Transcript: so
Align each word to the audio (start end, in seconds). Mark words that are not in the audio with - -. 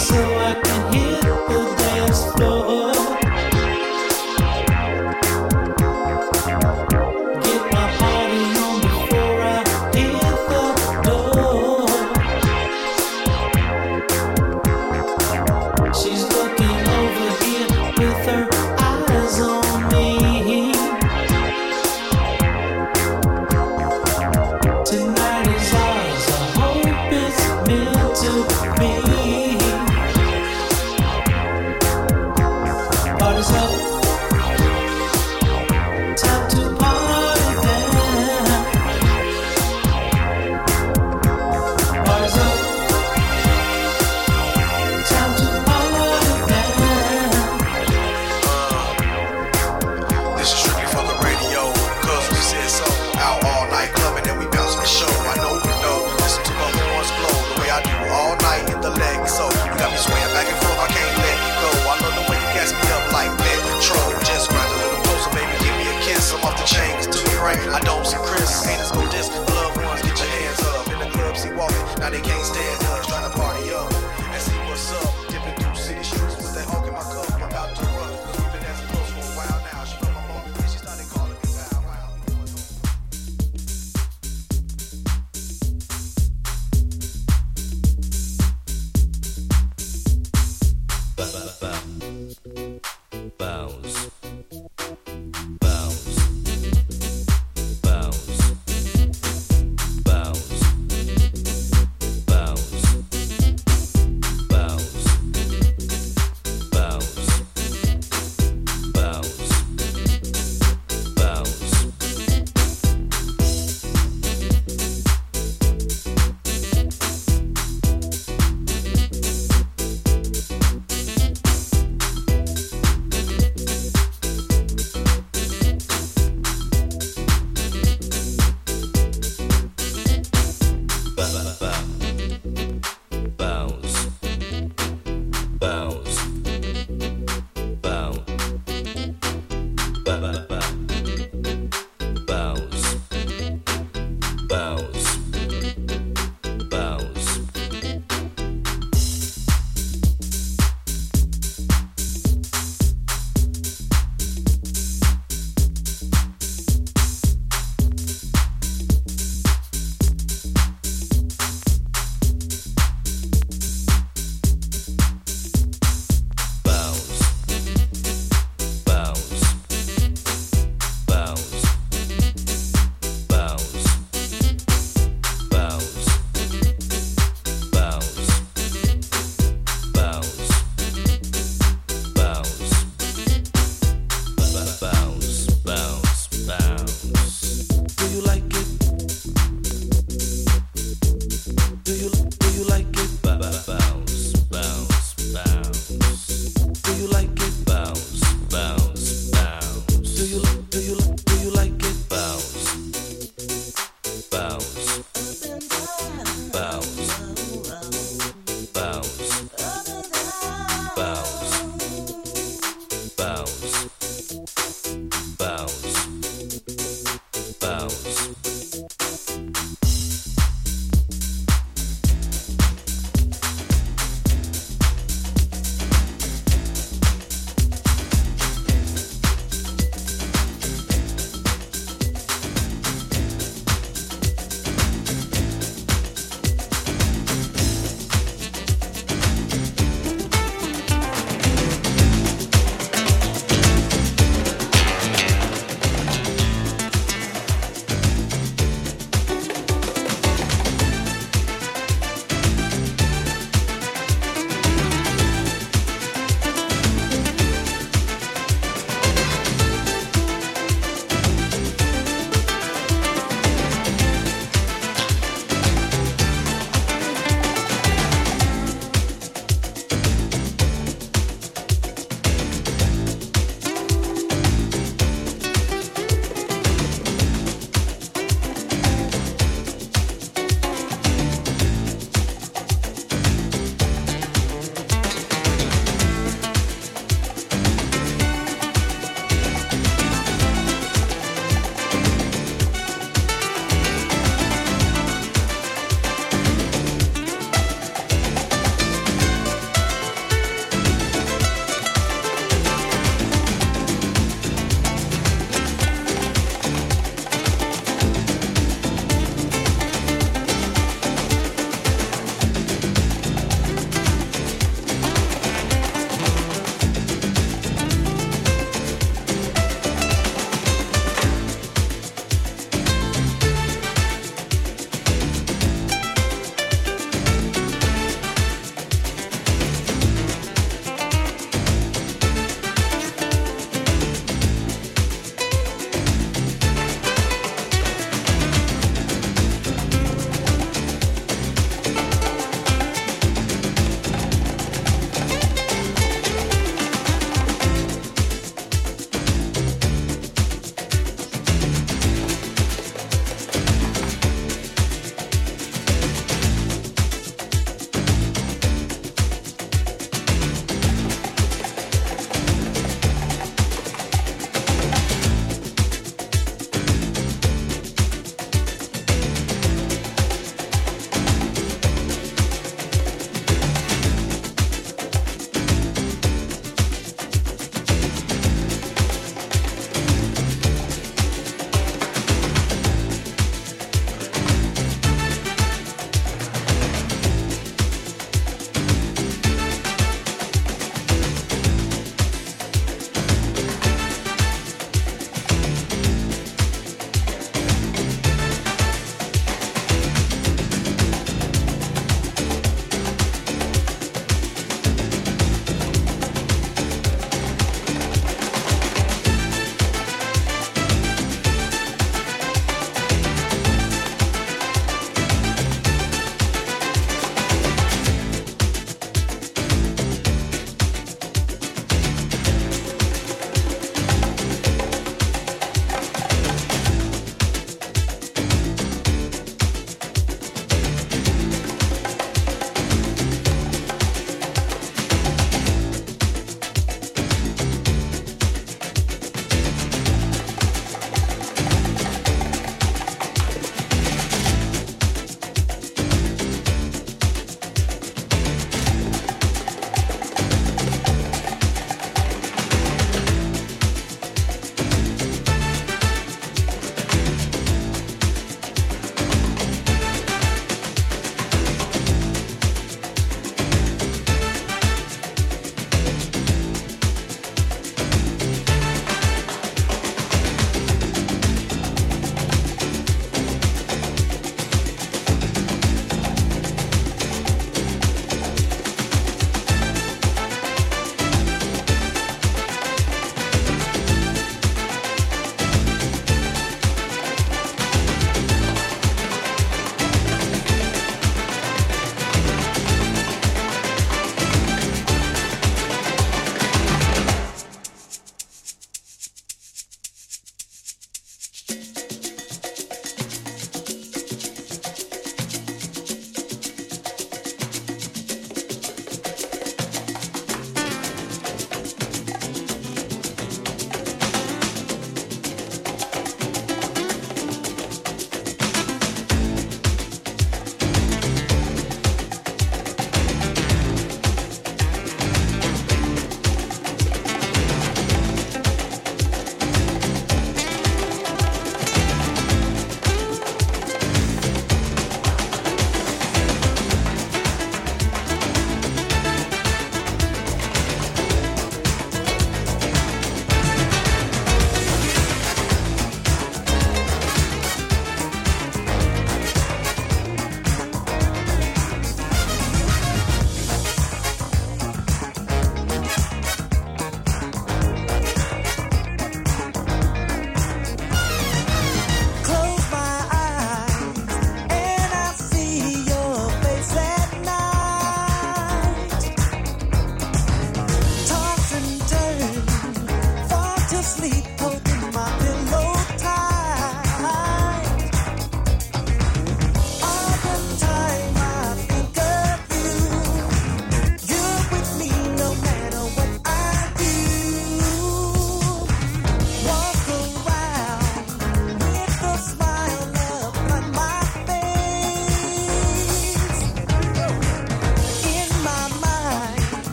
so 0.00 0.29